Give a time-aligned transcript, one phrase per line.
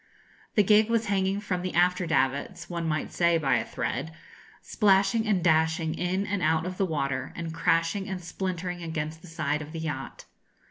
[0.55, 4.11] The gig was hanging from the after davits, one might say, by a thread,
[4.63, 9.27] splashing and dashing in and out of the water, and crashing and splintering against the
[9.27, 10.25] side of the yacht.